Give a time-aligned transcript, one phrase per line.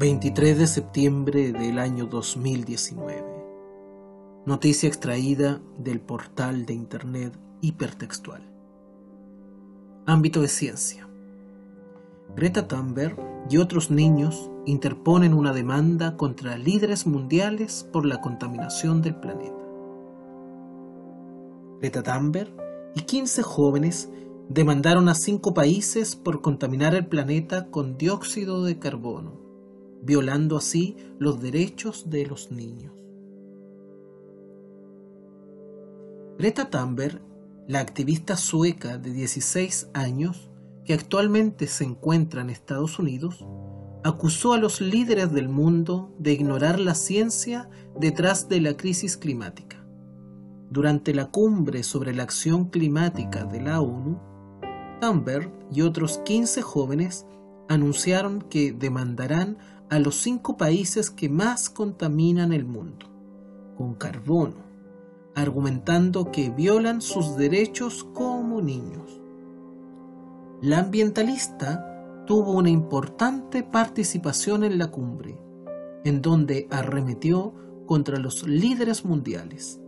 [0.00, 3.22] 23 de septiembre del año 2019.
[4.46, 8.40] Noticia extraída del portal de Internet hipertextual.
[10.06, 11.06] Ámbito de ciencia.
[12.34, 13.14] Greta Thunberg
[13.50, 19.59] y otros niños interponen una demanda contra líderes mundiales por la contaminación del planeta.
[21.80, 22.52] Greta Thunberg
[22.94, 24.10] y 15 jóvenes
[24.48, 29.40] demandaron a cinco países por contaminar el planeta con dióxido de carbono
[30.02, 32.92] violando así los derechos de los niños.
[36.38, 37.20] Greta Thunberg,
[37.68, 40.50] la activista sueca de 16 años
[40.84, 43.44] que actualmente se encuentra en Estados Unidos,
[44.02, 49.79] acusó a los líderes del mundo de ignorar la ciencia detrás de la crisis climática.
[50.70, 54.20] Durante la cumbre sobre la acción climática de la ONU,
[55.00, 57.26] Thunberg y otros 15 jóvenes
[57.68, 59.58] anunciaron que demandarán
[59.88, 63.06] a los cinco países que más contaminan el mundo,
[63.76, 64.62] con carbono,
[65.34, 69.20] argumentando que violan sus derechos como niños.
[70.62, 75.36] La ambientalista tuvo una importante participación en la cumbre,
[76.04, 77.54] en donde arremetió
[77.86, 79.80] contra los líderes mundiales,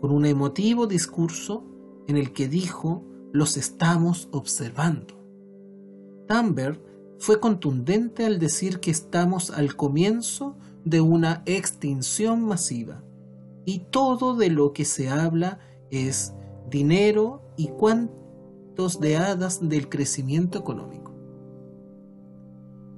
[0.00, 1.64] con un emotivo discurso
[2.06, 5.14] en el que dijo los estamos observando.
[6.26, 6.80] Thunberg
[7.18, 13.02] fue contundente al decir que estamos al comienzo de una extinción masiva
[13.64, 15.58] y todo de lo que se habla
[15.90, 16.32] es
[16.70, 21.12] dinero y cuantos de hadas del crecimiento económico.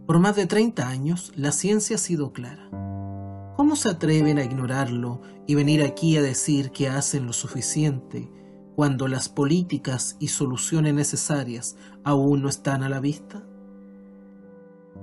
[0.07, 2.90] Por más de 30 años la ciencia ha sido clara.
[3.61, 8.33] ¿Cómo se atreven a ignorarlo y venir aquí a decir que hacen lo suficiente
[8.75, 13.45] cuando las políticas y soluciones necesarias aún no están a la vista?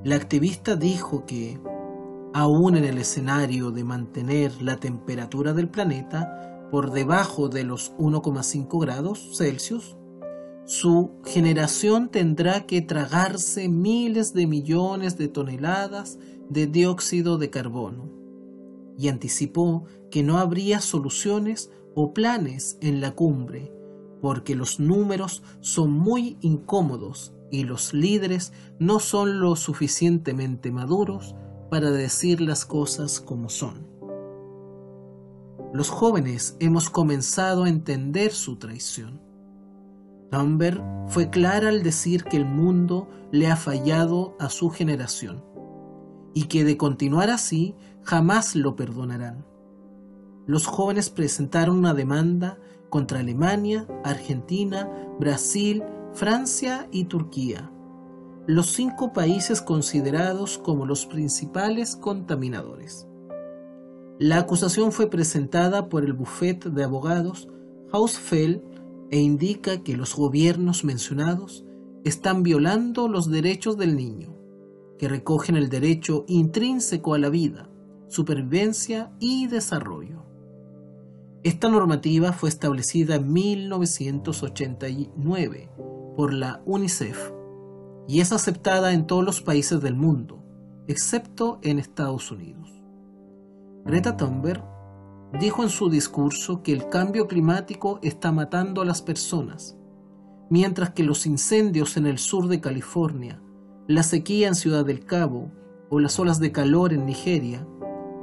[0.03, 1.61] La activista dijo que,
[2.33, 8.81] aún en el escenario de mantener la temperatura del planeta por debajo de los 1,5
[8.81, 9.97] grados Celsius,
[10.65, 16.17] su generación tendrá que tragarse miles de millones de toneladas
[16.49, 18.16] de dióxido de carbono
[18.97, 23.71] y anticipó que no habría soluciones o planes en la cumbre
[24.21, 31.35] porque los números son muy incómodos y los líderes no son lo suficientemente maduros
[31.69, 33.87] para decir las cosas como son.
[35.73, 39.21] Los jóvenes hemos comenzado a entender su traición.
[40.31, 45.43] Thunberg fue clara al decir que el mundo le ha fallado a su generación
[46.37, 49.43] y que de continuar así jamás lo perdonarán.
[50.45, 52.59] Los jóvenes presentaron una demanda
[52.91, 54.87] contra Alemania, Argentina,
[55.19, 55.83] Brasil,
[56.13, 57.71] Francia y Turquía,
[58.45, 63.07] los cinco países considerados como los principales contaminadores.
[64.19, 67.49] La acusación fue presentada por el bufete de abogados
[67.91, 68.61] Hausfeld
[69.09, 71.65] e indica que los gobiernos mencionados
[72.03, 74.36] están violando los derechos del niño,
[74.97, 77.69] que recogen el derecho intrínseco a la vida,
[78.07, 80.23] supervivencia y desarrollo.
[81.43, 85.69] Esta normativa fue establecida en 1989
[86.15, 87.31] por la UNICEF
[88.07, 90.43] y es aceptada en todos los países del mundo,
[90.87, 92.71] excepto en Estados Unidos.
[93.85, 94.63] Greta Thunberg
[95.39, 99.77] dijo en su discurso que el cambio climático está matando a las personas,
[100.49, 103.41] mientras que los incendios en el sur de California,
[103.87, 105.51] la sequía en Ciudad del Cabo
[105.89, 107.65] o las olas de calor en Nigeria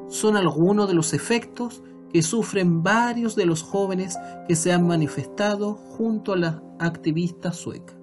[0.08, 1.82] son algunos de los efectos
[2.12, 4.16] que sufren varios de los jóvenes
[4.46, 7.94] que se han manifestado junto a la activista sueca.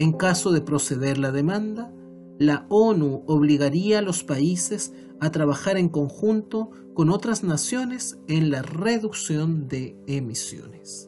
[0.00, 1.92] En caso de proceder la demanda,
[2.38, 8.62] la ONU obligaría a los países a trabajar en conjunto con otras naciones en la
[8.62, 11.07] reducción de emisiones.